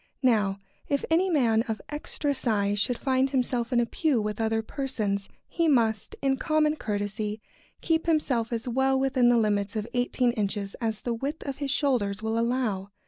[0.23, 0.57] Now,
[0.89, 5.29] if any man of extra size should find himself in a pew with other persons,
[5.47, 7.39] he must, in common courtesy,
[7.81, 11.69] keep himself as well within the limits of eighteen inches as the width of his
[11.69, 12.89] shoulders will allow.